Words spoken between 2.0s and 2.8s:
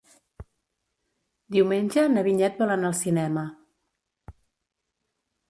na Vinyet vol